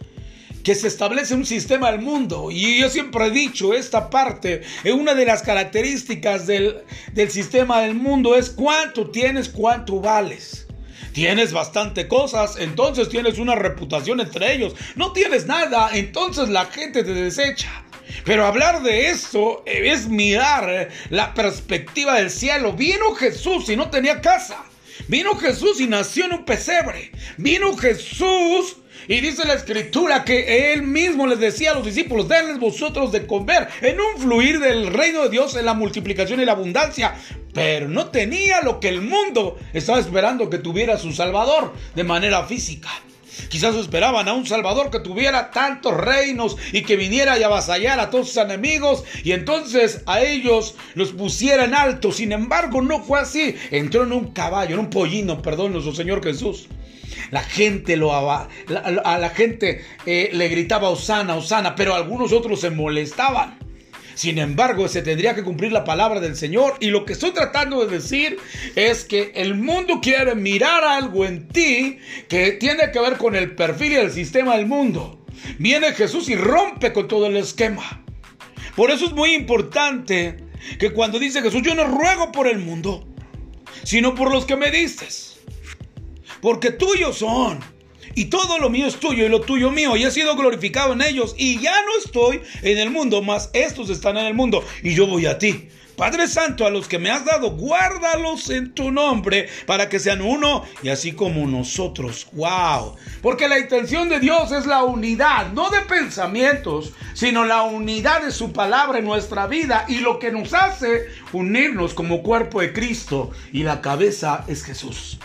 que 0.67 0.75
se 0.75 0.89
establece 0.89 1.33
un 1.33 1.45
sistema 1.45 1.91
del 1.91 2.01
mundo. 2.01 2.49
Y 2.51 2.81
yo 2.81 2.89
siempre 2.89 3.27
he 3.27 3.31
dicho, 3.31 3.73
esta 3.73 4.09
parte, 4.09 4.63
es 4.83 4.93
una 4.93 5.13
de 5.13 5.25
las 5.25 5.41
características 5.41 6.45
del, 6.45 6.83
del 7.13 7.31
sistema 7.31 7.81
del 7.81 7.95
mundo 7.95 8.35
es 8.35 8.49
cuánto 8.49 9.09
tienes, 9.09 9.47
cuánto 9.47 10.01
vales. 10.01 10.67
Tienes 11.13 11.53
bastante 11.53 12.09
cosas, 12.09 12.57
entonces 12.59 13.07
tienes 13.07 13.39
una 13.39 13.55
reputación 13.55 14.19
entre 14.19 14.53
ellos. 14.53 14.75
No 14.95 15.13
tienes 15.13 15.45
nada, 15.45 15.89
entonces 15.93 16.49
la 16.49 16.65
gente 16.65 17.03
te 17.03 17.13
desecha. 17.13 17.85
Pero 18.25 18.45
hablar 18.45 18.83
de 18.83 19.09
esto 19.09 19.63
es 19.65 20.07
mirar 20.09 20.89
la 21.09 21.33
perspectiva 21.33 22.15
del 22.15 22.29
cielo. 22.29 22.73
Vino 22.73 23.15
Jesús 23.15 23.69
y 23.69 23.77
no 23.77 23.89
tenía 23.89 24.19
casa. 24.19 24.65
Vino 25.07 25.35
Jesús 25.35 25.79
y 25.79 25.87
nació 25.87 26.25
en 26.25 26.33
un 26.33 26.45
pesebre. 26.45 27.11
Vino 27.37 27.75
Jesús 27.77 28.77
y 29.07 29.21
dice 29.21 29.45
la 29.45 29.53
escritura 29.53 30.25
que 30.25 30.73
él 30.73 30.83
mismo 30.83 31.27
les 31.27 31.39
decía 31.39 31.71
a 31.71 31.75
los 31.75 31.85
discípulos, 31.85 32.27
denles 32.27 32.59
vosotros 32.59 33.11
de 33.11 33.25
comer 33.25 33.67
en 33.81 33.99
un 33.99 34.21
fluir 34.21 34.59
del 34.59 34.87
reino 34.87 35.23
de 35.23 35.29
Dios 35.29 35.55
en 35.55 35.65
la 35.65 35.73
multiplicación 35.73 36.41
y 36.41 36.45
la 36.45 36.51
abundancia. 36.53 37.15
Pero 37.53 37.87
no 37.87 38.07
tenía 38.07 38.61
lo 38.61 38.79
que 38.79 38.89
el 38.89 39.01
mundo 39.01 39.57
estaba 39.73 39.99
esperando 39.99 40.49
que 40.49 40.57
tuviera 40.57 40.97
su 40.97 41.13
Salvador 41.13 41.73
de 41.95 42.03
manera 42.03 42.45
física. 42.45 42.89
Quizás 43.49 43.75
esperaban 43.75 44.27
a 44.27 44.33
un 44.33 44.45
Salvador 44.45 44.89
que 44.89 44.99
tuviera 44.99 45.51
tantos 45.51 45.95
reinos 45.95 46.57
y 46.71 46.81
que 46.81 46.95
viniera 46.95 47.37
y 47.37 47.43
avasallara 47.43 48.03
a 48.03 48.09
todos 48.09 48.27
sus 48.27 48.37
enemigos 48.37 49.03
y 49.23 49.31
entonces 49.31 50.01
a 50.05 50.21
ellos 50.21 50.75
los 50.95 51.11
pusiera 51.11 51.65
en 51.65 51.75
alto. 51.75 52.11
Sin 52.11 52.31
embargo, 52.31 52.81
no 52.81 53.03
fue 53.03 53.19
así. 53.19 53.55
Entró 53.71 54.03
en 54.03 54.11
un 54.11 54.31
caballo, 54.31 54.75
en 54.75 54.79
un 54.79 54.89
pollino, 54.89 55.41
perdón, 55.41 55.73
nuestro 55.73 55.93
Señor 55.93 56.23
Jesús. 56.23 56.67
La 57.31 57.41
gente 57.41 57.97
lo 57.97 58.13
a 58.13 58.47
la 59.17 59.29
gente 59.29 59.83
eh, 60.05 60.29
le 60.33 60.47
gritaba 60.47 60.89
Osana, 60.89 61.35
Osana, 61.35 61.75
pero 61.75 61.95
algunos 61.95 62.31
otros 62.31 62.61
se 62.61 62.69
molestaban. 62.69 63.56
Sin 64.17 64.39
embargo, 64.39 64.87
se 64.87 65.03
tendría 65.03 65.35
que 65.35 65.43
cumplir 65.43 65.71
la 65.71 65.83
palabra 65.83 66.19
del 66.19 66.35
Señor. 66.35 66.77
Y 66.79 66.87
lo 66.87 67.05
que 67.05 67.13
estoy 67.13 67.33
tratando 67.33 67.85
de 67.85 67.97
decir 67.97 68.39
es 68.75 69.05
que 69.05 69.31
el 69.35 69.53
mundo 69.53 69.99
quiere 70.01 70.33
mirar 70.33 70.83
algo 70.83 71.23
en 71.23 71.47
ti 71.49 71.99
que 72.27 72.53
tiene 72.53 72.89
que 72.91 72.99
ver 72.99 73.17
con 73.17 73.35
el 73.35 73.53
perfil 73.53 73.91
y 73.91 73.95
el 73.97 74.11
sistema 74.11 74.57
del 74.57 74.65
mundo. 74.65 75.23
Viene 75.59 75.93
Jesús 75.93 76.29
y 76.29 76.35
rompe 76.35 76.93
con 76.93 77.07
todo 77.07 77.27
el 77.27 77.37
esquema. 77.37 78.03
Por 78.75 78.89
eso 78.89 79.05
es 79.05 79.11
muy 79.11 79.35
importante 79.35 80.37
que 80.79 80.93
cuando 80.93 81.19
dice 81.19 81.43
Jesús, 81.43 81.61
yo 81.61 81.75
no 81.75 81.83
ruego 81.83 82.31
por 82.31 82.47
el 82.47 82.57
mundo, 82.57 83.07
sino 83.83 84.15
por 84.15 84.31
los 84.31 84.45
que 84.45 84.55
me 84.55 84.71
diste. 84.71 85.05
Porque 86.41 86.71
tuyos 86.71 87.19
son 87.19 87.59
y 88.17 88.25
todo 88.25 88.57
lo 88.57 88.71
mío 88.71 88.87
es 88.87 88.95
tuyo 88.95 89.27
y 89.27 89.29
lo 89.29 89.41
tuyo 89.41 89.69
mío, 89.69 89.95
y 89.95 90.03
he 90.03 90.09
sido 90.09 90.35
glorificado 90.35 90.93
en 90.93 91.03
ellos, 91.03 91.35
y 91.37 91.59
ya 91.59 91.75
no 91.83 91.99
estoy 92.03 92.41
en 92.63 92.79
el 92.79 92.89
mundo, 92.89 93.21
mas 93.21 93.51
estos 93.53 93.91
están 93.91 94.17
en 94.17 94.25
el 94.25 94.33
mundo, 94.33 94.63
y 94.81 94.95
yo 94.95 95.05
voy 95.05 95.27
a 95.27 95.37
ti. 95.37 95.69
Padre 95.95 96.27
Santo, 96.27 96.65
a 96.65 96.71
los 96.71 96.87
que 96.87 96.97
me 96.97 97.11
has 97.11 97.25
dado, 97.25 97.51
guárdalos 97.51 98.49
en 98.49 98.73
tu 98.73 98.89
nombre 98.89 99.49
para 99.67 99.87
que 99.87 99.99
sean 99.99 100.21
uno 100.21 100.63
y 100.81 100.89
así 100.89 101.11
como 101.11 101.45
nosotros. 101.47 102.27
¡Wow! 102.33 102.95
Porque 103.21 103.47
la 103.47 103.59
intención 103.59 104.09
de 104.09 104.19
Dios 104.19 104.51
es 104.51 104.65
la 104.65 104.83
unidad, 104.83 105.51
no 105.53 105.69
de 105.69 105.81
pensamientos, 105.81 106.93
sino 107.13 107.45
la 107.45 107.63
unidad 107.63 108.21
de 108.21 108.31
su 108.31 108.51
palabra 108.51 108.99
en 108.99 109.05
nuestra 109.05 109.45
vida 109.45 109.85
y 109.87 109.99
lo 109.99 110.17
que 110.17 110.31
nos 110.31 110.53
hace 110.53 111.07
unirnos 111.33 111.95
como 111.95 112.21
cuerpo 112.21 112.61
de 112.61 112.73
Cristo 112.73 113.31
y 113.51 113.63
la 113.63 113.81
cabeza 113.81 114.43
es 114.47 114.63
Jesús. 114.63 115.17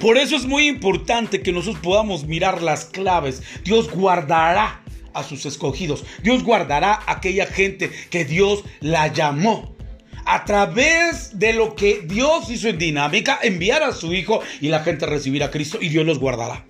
Por 0.00 0.16
eso 0.16 0.36
es 0.36 0.46
muy 0.46 0.68
importante 0.68 1.42
que 1.42 1.52
nosotros 1.52 1.82
podamos 1.82 2.24
mirar 2.24 2.62
las 2.62 2.84
claves. 2.84 3.42
Dios 3.64 3.90
guardará 3.90 4.82
a 5.12 5.24
sus 5.24 5.44
escogidos. 5.44 6.04
Dios 6.22 6.44
guardará 6.44 6.92
a 6.92 7.12
aquella 7.12 7.46
gente 7.46 7.90
que 8.10 8.24
Dios 8.24 8.64
la 8.80 9.08
llamó. 9.08 9.76
A 10.24 10.44
través 10.44 11.38
de 11.38 11.52
lo 11.52 11.74
que 11.74 12.02
Dios 12.04 12.50
hizo 12.50 12.68
en 12.68 12.78
dinámica, 12.78 13.40
enviar 13.42 13.82
a 13.82 13.92
su 13.92 14.12
Hijo 14.12 14.40
y 14.60 14.68
la 14.68 14.80
gente 14.80 15.06
recibirá 15.06 15.46
a 15.46 15.50
Cristo 15.50 15.78
y 15.80 15.88
Dios 15.88 16.06
los 16.06 16.18
guardará. 16.18 16.66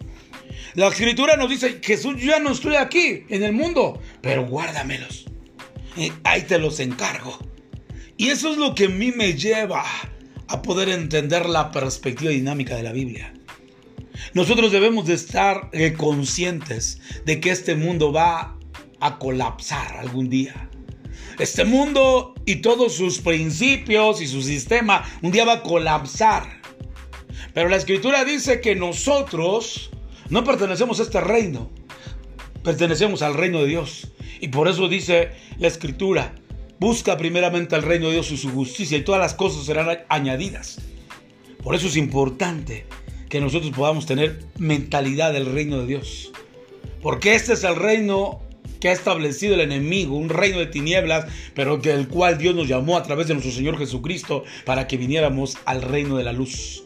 La 0.75 0.89
escritura 0.89 1.37
nos 1.37 1.51
dice, 1.51 1.81
Jesús, 1.83 2.17
yo 2.19 2.31
ya 2.31 2.39
no 2.39 2.53
estoy 2.53 2.77
aquí 2.77 3.25
en 3.29 3.43
el 3.43 3.53
mundo, 3.53 4.01
pero 4.23 4.47
guárdamelos. 4.47 5.27
Eh, 5.97 6.13
ahí 6.25 6.43
te 6.43 6.59
los 6.59 6.79
encargo. 6.79 7.37
Y 8.17 8.29
eso 8.29 8.53
es 8.53 8.59
lo 8.59 8.75
que 8.75 8.85
a 8.85 8.89
mí 8.89 9.13
me 9.13 9.35
lleva 9.35 9.85
a 10.49 10.63
poder 10.63 10.89
entender 10.89 11.47
la 11.47 11.71
perspectiva 11.71 12.31
dinámica 12.31 12.77
de 12.77 12.83
la 12.83 12.93
Biblia. 12.93 13.35
Nosotros 14.35 14.73
debemos 14.73 15.07
de 15.07 15.15
estar 15.15 15.69
eh, 15.73 15.93
conscientes 15.93 17.01
de 17.25 17.41
que 17.41 17.51
este 17.51 17.75
mundo 17.75 18.13
va 18.13 18.59
a 19.01 19.19
colapsar 19.19 19.97
algún 19.99 20.29
día. 20.29 20.69
Este 21.39 21.65
mundo 21.65 22.35
y 22.47 22.57
todos 22.57 22.95
sus 22.95 23.21
principios 23.21 24.21
y 24.21 24.27
su 24.27 24.43
sistema 24.43 25.05
un 25.23 25.31
día 25.31 25.45
va 25.45 25.55
a 25.55 25.63
colapsar. 25.63 26.61
Pero 27.55 27.69
la 27.69 27.77
escritura 27.77 28.25
dice 28.25 28.61
que 28.61 28.75
nosotros 28.75 29.91
no 30.31 30.45
pertenecemos 30.45 30.99
a 30.99 31.05
este 31.05 31.21
reino, 31.21 31.71
pertenecemos 32.65 33.23
al 33.23 33.35
reino 33.35 33.61
de 33.61 33.69
Dios. 33.69 34.09
Y 34.41 34.49
por 34.49 34.69
eso 34.69 34.89
dice 34.89 35.31
la 35.59 35.69
escritura, 35.69 36.35
Busca 36.81 37.17
primeramente 37.17 37.75
al 37.75 37.83
reino 37.83 38.07
de 38.07 38.13
Dios 38.15 38.31
y 38.31 38.37
su 38.37 38.51
justicia 38.51 38.97
y 38.97 39.03
todas 39.03 39.21
las 39.21 39.35
cosas 39.35 39.65
serán 39.65 39.99
añadidas. 40.09 40.81
Por 41.63 41.75
eso 41.75 41.89
es 41.89 41.97
importante 41.97 42.87
que 43.29 43.41
nosotros 43.41 43.73
podamos 43.75 44.07
tener 44.07 44.45
mentalidad 44.59 45.33
del 45.33 45.47
reino 45.47 45.81
de 45.81 45.87
Dios. 45.87 46.31
Porque 47.03 47.35
este 47.35 47.55
es 47.55 47.65
el 47.65 47.77
reino 47.77 48.41
que 48.81 48.91
ha 48.91 48.93
establecido 48.93 49.55
el 49.55 49.61
enemigo, 49.61 50.17
un 50.17 50.29
reino 50.29 50.59
de 50.59 50.67
tinieblas, 50.67 51.27
pero 51.55 51.79
del 51.79 52.07
cual 52.07 52.39
Dios 52.39 52.55
nos 52.55 52.69
llamó 52.69 52.97
a 52.97 53.03
través 53.03 53.27
de 53.27 53.35
nuestro 53.35 53.53
Señor 53.53 53.77
Jesucristo 53.77 54.45
para 54.65 54.87
que 54.87 54.97
viniéramos 54.97 55.59
al 55.65 55.83
reino 55.83 56.17
de 56.17 56.25
la 56.25 56.33
luz. 56.33 56.85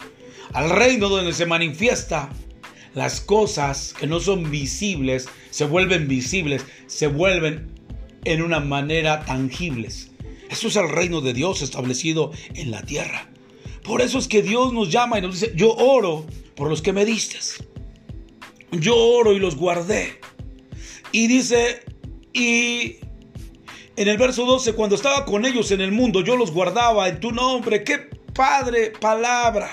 Al 0.54 0.70
reino 0.70 1.08
donde 1.10 1.32
se 1.32 1.46
manifiesta 1.46 2.30
las 2.94 3.20
cosas 3.20 3.94
que 3.98 4.06
no 4.06 4.20
son 4.20 4.50
visibles, 4.50 5.28
se 5.50 5.64
vuelven 5.64 6.08
visibles, 6.08 6.64
se 6.86 7.06
vuelven 7.06 7.71
en 8.24 8.42
una 8.42 8.60
manera 8.60 9.24
tangibles. 9.24 10.10
Eso 10.50 10.68
es 10.68 10.76
el 10.76 10.88
reino 10.88 11.20
de 11.20 11.32
Dios 11.32 11.62
establecido 11.62 12.30
en 12.54 12.70
la 12.70 12.82
tierra. 12.82 13.28
Por 13.82 14.00
eso 14.00 14.18
es 14.18 14.28
que 14.28 14.42
Dios 14.42 14.72
nos 14.72 14.90
llama 14.90 15.18
y 15.18 15.22
nos 15.22 15.40
dice, 15.40 15.52
yo 15.56 15.72
oro 15.74 16.26
por 16.54 16.68
los 16.68 16.82
que 16.82 16.92
me 16.92 17.04
diste. 17.04 17.38
Yo 18.70 18.96
oro 18.96 19.32
y 19.32 19.38
los 19.38 19.56
guardé. 19.56 20.20
Y 21.10 21.26
dice, 21.26 21.80
y 22.32 22.96
en 23.96 24.08
el 24.08 24.16
verso 24.16 24.46
12, 24.46 24.74
cuando 24.74 24.96
estaba 24.96 25.24
con 25.24 25.44
ellos 25.44 25.70
en 25.70 25.80
el 25.80 25.92
mundo, 25.92 26.22
yo 26.22 26.36
los 26.36 26.52
guardaba 26.52 27.08
en 27.08 27.20
tu 27.20 27.32
nombre. 27.32 27.84
Qué 27.84 27.98
padre 28.32 28.92
palabra. 28.98 29.70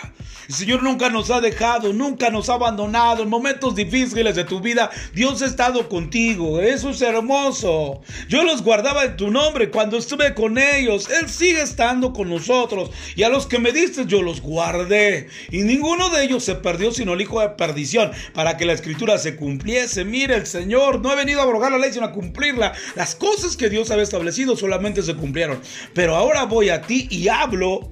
El 0.49 0.55
Señor 0.55 0.81
nunca 0.81 1.11
nos 1.11 1.29
ha 1.29 1.41
dejado, 1.41 1.93
nunca 1.93 2.31
nos 2.31 2.49
ha 2.49 2.55
abandonado. 2.55 3.21
En 3.21 3.29
momentos 3.29 3.75
difíciles 3.75 4.35
de 4.35 4.45
tu 4.45 4.59
vida, 4.59 4.89
Dios 5.13 5.43
ha 5.43 5.45
estado 5.45 5.87
contigo. 5.87 6.59
Eso 6.59 6.89
es 6.89 7.03
hermoso. 7.03 8.01
Yo 8.27 8.43
los 8.43 8.63
guardaba 8.63 9.03
en 9.03 9.15
tu 9.15 9.29
nombre 9.29 9.69
cuando 9.69 9.95
estuve 9.95 10.33
con 10.33 10.57
ellos. 10.57 11.07
Él 11.07 11.29
sigue 11.29 11.61
estando 11.61 12.13
con 12.13 12.31
nosotros. 12.31 12.89
Y 13.15 13.21
a 13.21 13.29
los 13.29 13.45
que 13.45 13.59
me 13.59 13.71
diste, 13.71 14.07
yo 14.07 14.23
los 14.23 14.41
guardé. 14.41 15.27
Y 15.51 15.59
ninguno 15.59 16.09
de 16.09 16.23
ellos 16.23 16.45
se 16.45 16.55
perdió, 16.55 16.91
sino 16.91 17.13
el 17.13 17.21
hijo 17.21 17.39
de 17.41 17.49
perdición, 17.49 18.09
para 18.33 18.57
que 18.57 18.65
la 18.65 18.73
escritura 18.73 19.19
se 19.19 19.35
cumpliese. 19.35 20.03
Mire, 20.03 20.33
el 20.33 20.47
Señor 20.47 20.99
no 20.99 21.11
ha 21.11 21.15
venido 21.15 21.41
a 21.41 21.43
abrogar 21.43 21.71
la 21.71 21.77
ley, 21.77 21.93
sino 21.93 22.07
a 22.07 22.11
cumplirla. 22.11 22.73
Las 22.95 23.13
cosas 23.13 23.55
que 23.55 23.69
Dios 23.69 23.91
había 23.91 24.03
establecido 24.03 24.57
solamente 24.57 25.03
se 25.03 25.15
cumplieron. 25.15 25.61
Pero 25.93 26.15
ahora 26.15 26.45
voy 26.45 26.69
a 26.69 26.81
ti 26.81 27.07
y 27.11 27.27
hablo 27.27 27.91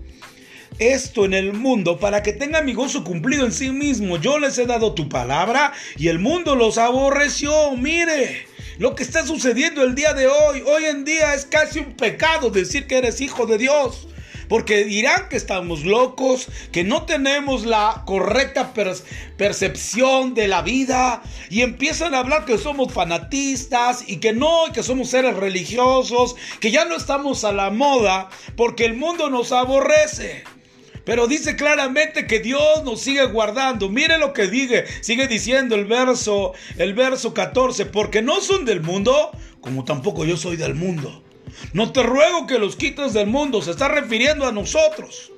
esto 0.80 1.26
en 1.26 1.34
el 1.34 1.54
mundo 1.54 2.00
para 2.00 2.24
que 2.24 2.34
tenga 2.34 2.62
mi 2.62 2.74
gozo 2.74 3.04
cumplido 3.04 3.46
en 3.46 3.52
sí 3.52 3.72
mismo. 3.72 4.18
Yo 4.18 4.40
les 4.40 4.58
he 4.58 4.66
dado 4.66 4.94
tu 4.94 5.10
palabra 5.10 5.74
y 5.98 6.08
el 6.08 6.20
mundo 6.20 6.56
los 6.56 6.78
aborreció. 6.78 7.72
Mire. 7.76 8.48
Lo 8.78 8.94
que 8.94 9.02
está 9.02 9.26
sucediendo 9.26 9.84
el 9.84 9.96
día 9.96 10.14
de 10.14 10.28
hoy, 10.28 10.62
hoy 10.62 10.86
en 10.86 11.04
día 11.04 11.34
es 11.34 11.46
casi 11.46 11.80
un 11.80 11.94
pecado 11.94 12.52
decir 12.52 12.86
que 12.86 13.00
eres 13.00 13.22
hijo 13.22 13.48
de 13.48 13.58
Dios. 13.58 14.08
Porque 14.50 14.86
dirán 14.86 15.30
que 15.30 15.36
estamos 15.36 15.84
locos, 15.84 16.48
que 16.72 16.84
no 16.84 17.04
tenemos 17.04 17.66
la 17.66 18.04
correcta 18.06 18.74
percepción 19.36 20.36
de 20.36 20.48
la 20.48 20.62
vida 20.62 21.24
y 21.50 21.64
empiezan 21.64 22.14
a 22.14 22.20
hablar 22.20 22.46
que 22.46 22.58
somos 22.58 22.94
fanatistas 22.94 24.08
y 24.08 24.18
que 24.18 24.32
no, 24.32 24.66
que 24.74 24.84
somos 24.84 25.10
seres 25.10 25.36
religiosos, 25.36 26.36
que 26.62 26.72
ya 26.72 26.86
no 26.86 26.96
estamos 26.96 27.44
a 27.44 27.52
la 27.52 27.72
moda 27.72 28.30
porque 28.56 28.86
el 28.86 28.96
mundo 28.96 29.30
nos 29.30 29.52
aborrece. 29.52 30.44
Pero 31.08 31.26
dice 31.26 31.56
claramente 31.56 32.28
que 32.28 32.42
Dios 32.42 32.84
nos 32.84 33.00
sigue 33.00 33.24
guardando. 33.28 33.88
Mire 33.88 34.18
lo 34.18 34.34
que 34.34 34.48
dice, 34.48 34.84
sigue 35.00 35.26
diciendo 35.30 35.74
el 35.74 35.86
verso, 35.86 36.52
el 36.78 36.94
verso 36.94 37.34
14, 37.34 37.86
porque 37.86 38.22
no 38.22 38.42
son 38.42 38.66
del 38.66 38.82
mundo, 38.82 39.32
como 39.62 39.86
tampoco 39.86 40.26
yo 40.26 40.36
soy 40.36 40.58
del 40.58 40.76
mundo. 40.76 41.24
No 41.72 41.94
te 41.94 42.04
ruego 42.04 42.46
que 42.46 42.60
los 42.60 42.76
quites 42.76 43.14
del 43.14 43.28
mundo, 43.28 43.62
se 43.62 43.72
está 43.72 43.88
refiriendo 43.88 44.46
a 44.46 44.52
nosotros, 44.52 45.32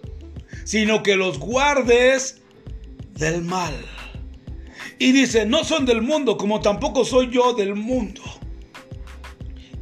sino 0.63 1.03
que 1.03 1.15
los 1.15 1.37
guardes 1.37 2.41
del 3.13 3.43
mal. 3.43 3.75
Y 4.97 5.11
dice, 5.11 5.45
no 5.45 5.63
son 5.63 5.85
del 5.85 6.01
mundo, 6.01 6.35
como 6.37 6.61
tampoco 6.61 7.05
soy 7.05 7.29
yo 7.29 7.53
del 7.53 7.75
mundo. 7.75 8.23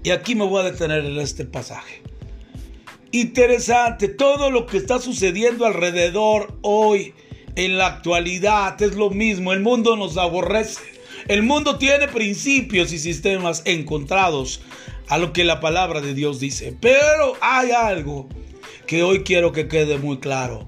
Y 0.03 0.09
aquí 0.09 0.35
me 0.35 0.43
voy 0.43 0.65
a 0.65 0.69
detener 0.69 1.05
en 1.05 1.17
este 1.17 1.45
pasaje. 1.45 2.06
Interesante, 3.11 4.09
todo 4.09 4.51
lo 4.51 4.65
que 4.65 4.77
está 4.77 4.99
sucediendo 4.99 5.65
alrededor 5.65 6.57
hoy, 6.61 7.13
en 7.55 7.77
la 7.77 7.87
actualidad, 7.87 8.81
es 8.81 8.95
lo 8.95 9.09
mismo. 9.09 9.53
El 9.53 9.61
mundo 9.61 9.95
nos 9.95 10.17
aborrece. 10.17 10.81
El 11.27 11.41
mundo 11.43 11.77
tiene 11.77 12.09
principios 12.09 12.91
y 12.91 12.99
sistemas 12.99 13.61
encontrados 13.65 14.61
a 15.07 15.17
lo 15.17 15.31
que 15.31 15.45
la 15.45 15.61
palabra 15.61 16.01
de 16.01 16.13
Dios 16.13 16.39
dice. 16.39 16.75
Pero 16.79 17.33
hay 17.39 17.71
algo 17.71 18.27
que 18.85 19.03
hoy 19.03 19.23
quiero 19.23 19.53
que 19.53 19.69
quede 19.69 19.97
muy 19.97 20.17
claro. 20.19 20.67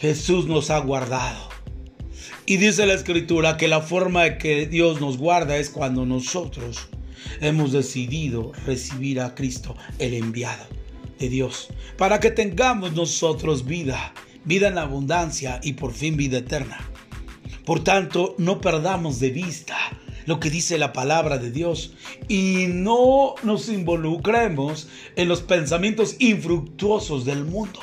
Jesús 0.00 0.46
nos 0.46 0.70
ha 0.70 0.78
guardado. 0.78 1.48
Y 2.46 2.56
dice 2.58 2.86
la 2.86 2.94
escritura 2.94 3.56
que 3.56 3.68
la 3.68 3.80
forma 3.80 4.22
de 4.22 4.38
que 4.38 4.66
Dios 4.66 5.00
nos 5.00 5.18
guarda 5.18 5.56
es 5.56 5.68
cuando 5.68 6.06
nosotros 6.06 6.88
hemos 7.40 7.72
decidido 7.72 8.52
recibir 8.66 9.20
a 9.20 9.34
Cristo, 9.34 9.76
el 9.98 10.14
enviado 10.14 10.79
de 11.20 11.28
Dios, 11.28 11.68
para 11.96 12.18
que 12.18 12.30
tengamos 12.30 12.92
nosotros 12.94 13.66
vida, 13.66 14.12
vida 14.44 14.68
en 14.68 14.78
abundancia 14.78 15.60
y 15.62 15.74
por 15.74 15.92
fin 15.92 16.16
vida 16.16 16.38
eterna. 16.38 16.78
Por 17.64 17.84
tanto, 17.84 18.34
no 18.38 18.60
perdamos 18.60 19.20
de 19.20 19.30
vista 19.30 19.76
lo 20.26 20.40
que 20.40 20.50
dice 20.50 20.78
la 20.78 20.92
palabra 20.92 21.38
de 21.38 21.50
Dios 21.50 21.94
y 22.28 22.66
no 22.68 23.34
nos 23.42 23.68
involucremos 23.68 24.88
en 25.16 25.28
los 25.28 25.42
pensamientos 25.42 26.16
infructuosos 26.18 27.24
del 27.24 27.44
mundo. 27.44 27.80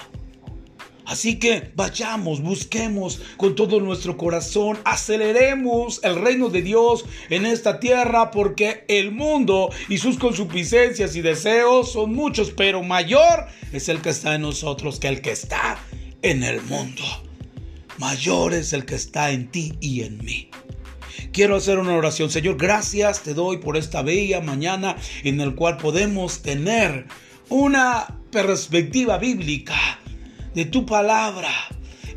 Así 1.08 1.40
que 1.40 1.72
vayamos, 1.74 2.42
busquemos 2.42 3.22
con 3.38 3.56
todo 3.56 3.80
nuestro 3.80 4.18
corazón, 4.18 4.78
aceleremos 4.84 6.02
el 6.04 6.18
reino 6.18 6.50
de 6.50 6.62
Dios 6.62 7.06
en 7.30 7.46
esta 7.46 7.80
tierra 7.80 8.30
porque 8.30 8.84
el 8.90 9.14
mundo 9.14 9.70
y 9.88 10.00
sus 10.00 10.18
consuficiencias 10.18 11.16
y 11.16 11.22
deseos 11.22 11.94
son 11.94 12.14
muchos, 12.14 12.52
pero 12.52 12.84
mayor 12.84 13.46
es 13.72 13.88
el 13.88 14.02
que 14.02 14.10
está 14.10 14.36
en 14.36 14.42
nosotros 14.42 15.00
que 15.00 15.08
el 15.08 15.22
que 15.22 15.32
está 15.32 15.80
en 16.24 16.44
el 16.44 16.62
mundo. 16.64 17.04
Mayor 17.98 18.54
es 18.54 18.74
el 18.74 18.84
que 18.84 18.96
está 18.96 19.32
en 19.32 19.50
ti 19.50 19.76
y 19.80 20.02
en 20.02 20.18
mí. 20.18 20.50
Quiero 21.32 21.56
hacer 21.56 21.80
una 21.80 21.96
oración. 21.96 22.30
Señor, 22.30 22.58
gracias 22.58 23.24
te 23.24 23.34
doy 23.34 23.60
por 23.60 23.78
esta 23.78 24.02
bella 24.02 24.42
mañana 24.42 24.98
en 25.24 25.40
el 25.40 25.56
cual 25.56 25.78
podemos 25.78 26.42
tener 26.42 27.06
una 27.48 28.20
perspectiva 28.30 29.18
bíblica 29.18 30.02
de 30.58 30.66
tu 30.66 30.88
palabra 30.88 31.52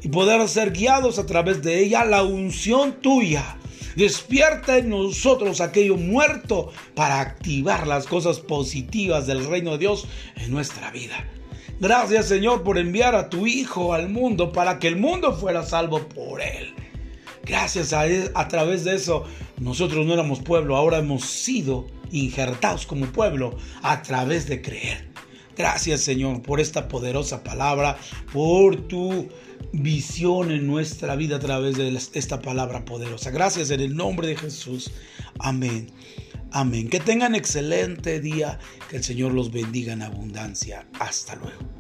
y 0.03 0.09
poder 0.09 0.49
ser 0.49 0.73
guiados 0.73 1.19
a 1.19 1.27
través 1.27 1.63
de 1.63 1.79
ella, 1.85 2.07
la 2.07 2.23
unción 2.23 3.03
tuya. 3.03 3.59
Despierta 3.97 4.79
en 4.79 4.89
nosotros 4.89 5.61
aquello 5.61 5.99
muerto 5.99 6.73
para 6.95 7.21
activar 7.21 7.87
las 7.87 8.07
cosas 8.07 8.39
positivas 8.39 9.27
del 9.27 9.45
reino 9.45 9.73
de 9.73 9.79
Dios 9.79 10.07
en 10.37 10.51
nuestra 10.53 10.91
vida. 10.91 11.23
Gracias 11.81 12.29
Señor 12.29 12.63
por 12.63 12.79
enviar 12.79 13.15
a 13.15 13.29
tu 13.29 13.47
Hijo 13.47 13.93
al 13.93 14.09
mundo 14.09 14.53
para 14.53 14.79
que 14.79 14.89
el 14.89 14.97
mundo 14.97 15.37
fuera 15.37 15.63
salvo 15.63 16.09
por 16.09 16.41
él. 16.41 16.73
Gracias 17.45 17.93
a, 17.93 18.05
a 18.35 18.49
través 18.49 18.85
de 18.85 18.95
eso, 18.95 19.25
nosotros 19.59 20.07
no 20.07 20.15
éramos 20.15 20.41
pueblo, 20.41 20.79
ahora 20.79 20.97
hemos 20.97 21.27
sido 21.27 21.89
injertados 22.11 22.87
como 22.87 23.05
pueblo 23.05 23.59
a 23.83 24.01
través 24.01 24.49
de 24.49 24.63
creer. 24.63 25.10
Gracias 25.61 26.01
Señor 26.01 26.41
por 26.41 26.59
esta 26.59 26.89
poderosa 26.89 27.45
palabra, 27.45 27.99
por 28.33 28.89
tu 28.89 29.29
visión 29.75 30.51
en 30.53 30.67
nuestra 30.67 31.17
vida 31.17 31.37
a 31.37 31.39
través 31.39 31.77
de 31.77 31.95
esta 32.15 32.41
palabra 32.41 32.87
poderosa. 32.87 33.31
Gracias 33.31 33.69
en 33.71 33.81
el 33.81 33.95
nombre 33.95 34.27
de 34.27 34.37
Jesús. 34.37 34.91
Amén. 35.39 35.89
Amén. 36.51 36.89
Que 36.89 36.99
tengan 36.99 37.35
excelente 37.35 38.21
día. 38.21 38.59
Que 38.89 38.97
el 38.97 39.05
Señor 39.05 39.35
los 39.35 39.53
bendiga 39.53 39.93
en 39.93 40.01
abundancia. 40.01 40.87
Hasta 40.99 41.37
luego. 41.37 41.80